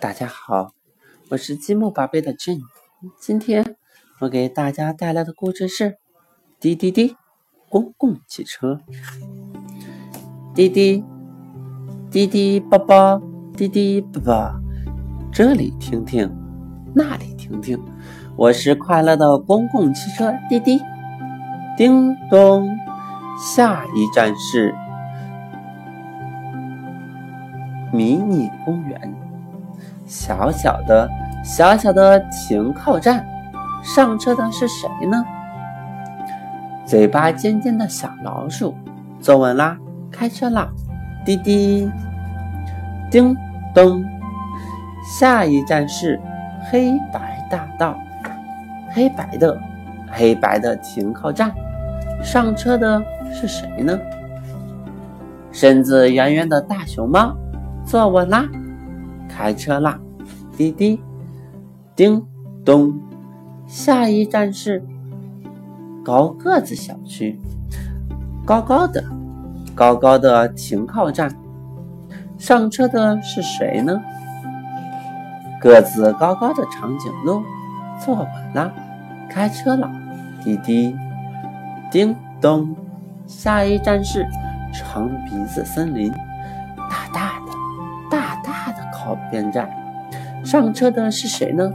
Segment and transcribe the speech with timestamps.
[0.00, 0.72] 大家好，
[1.28, 2.62] 我是积木宝贝的 Jane。
[3.20, 3.76] 今天
[4.20, 5.90] 我给大家带来的故事是
[6.58, 7.16] 《滴滴滴
[7.68, 8.80] 公共汽车》。
[10.54, 11.04] 滴滴
[12.10, 13.20] 滴滴宝宝，
[13.54, 14.54] 滴滴宝宝，
[15.30, 16.34] 这里听听，
[16.94, 17.78] 那里听听，
[18.38, 20.80] 我是快乐的公共汽车滴滴。
[21.76, 22.66] 叮咚，
[23.54, 24.74] 下一站是
[27.92, 29.29] 迷你公园。
[30.10, 31.08] 小小的、
[31.44, 33.24] 小小的停靠站，
[33.80, 35.24] 上车的是谁呢？
[36.84, 38.74] 嘴巴尖尖的小老鼠，
[39.20, 39.78] 坐稳啦，
[40.10, 40.68] 开车啦！
[41.24, 41.88] 滴滴，
[43.08, 43.36] 叮
[43.72, 44.04] 咚，
[45.16, 46.20] 下一站是
[46.68, 47.96] 黑白大道，
[48.90, 49.56] 黑白的、
[50.10, 51.54] 黑白的停靠站，
[52.20, 53.00] 上车的
[53.32, 53.96] 是谁呢？
[55.52, 57.32] 身子圆圆的大熊猫，
[57.84, 58.44] 坐稳啦！
[59.28, 59.96] 开车啦，
[60.56, 61.00] 滴滴，
[61.96, 62.26] 叮
[62.64, 63.00] 咚，
[63.66, 64.84] 下一站是
[66.04, 67.38] 高个子小区，
[68.44, 69.02] 高高的，
[69.74, 71.34] 高高的停靠站，
[72.38, 74.00] 上车的是谁呢？
[75.60, 77.42] 个子高高的长颈鹿，
[78.04, 78.72] 坐稳啦，
[79.28, 79.90] 开车了，
[80.42, 80.94] 滴滴，
[81.90, 82.74] 叮咚，
[83.26, 84.26] 下一站是
[84.72, 86.12] 长鼻子森林，
[86.76, 87.52] 大大的
[88.10, 88.90] 大大的。
[88.92, 89.66] 靠边站，
[90.44, 91.72] 上车的是谁呢？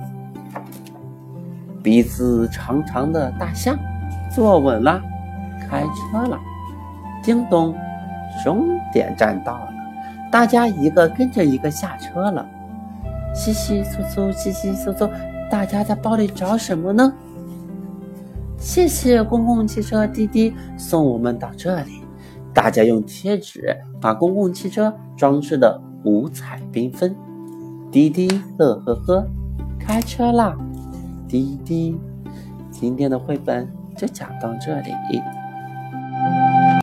[1.84, 3.78] 鼻子长长的大象，
[4.34, 5.02] 坐稳了，
[5.62, 6.40] 开车了。
[7.24, 7.76] 叮咚，
[8.44, 9.70] 终点站到了，
[10.32, 12.46] 大家一个跟着一个下车了。
[13.34, 15.10] 稀稀疏疏，稀稀疏疏，
[15.50, 17.14] 大家在包里找什么呢？
[18.58, 22.02] 谢谢公共汽车滴滴送我们到这里，
[22.54, 25.82] 大家用贴纸把公共汽车装饰的。
[26.04, 27.16] 五彩缤纷，
[27.96, 29.26] 滴滴乐呵呵，
[29.80, 30.54] 开车啦！
[31.30, 31.98] 滴滴，
[32.70, 33.66] 今天的绘本
[33.96, 34.92] 就讲到这里。